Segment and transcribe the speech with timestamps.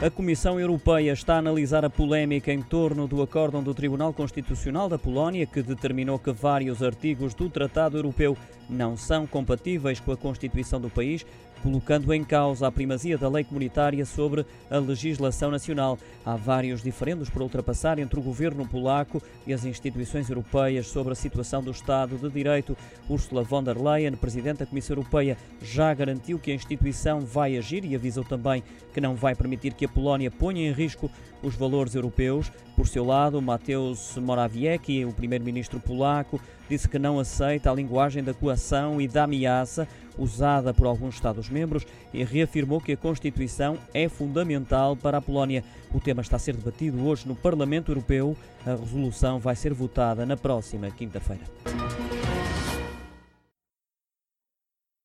[0.00, 4.88] A Comissão Europeia está a analisar a polémica em torno do acórdão do Tribunal Constitucional
[4.88, 8.36] da Polónia, que determinou que vários artigos do Tratado Europeu
[8.70, 11.26] não são compatíveis com a Constituição do país,
[11.62, 15.98] colocando em causa a primazia da lei comunitária sobre a legislação nacional.
[16.24, 21.16] Há vários diferendos por ultrapassar entre o governo polaco e as instituições europeias sobre a
[21.16, 22.76] situação do Estado de Direito.
[23.08, 27.84] Ursula von der Leyen, presidente da Comissão Europeia, já garantiu que a instituição vai agir
[27.84, 28.62] e avisou também
[28.92, 31.10] que não vai permitir que a Polónia ponha em risco
[31.42, 32.50] os valores europeus.
[32.76, 38.34] Por seu lado, Mateusz Morawiecki, o primeiro-ministro polaco, disse que não aceita a linguagem da
[38.34, 39.88] coação e da ameaça
[40.18, 45.62] usada por alguns Estados-membros e reafirmou que a Constituição é fundamental para a Polónia.
[45.94, 48.36] O tema está a ser debatido hoje no Parlamento Europeu.
[48.66, 51.42] A resolução vai ser votada na próxima quinta-feira.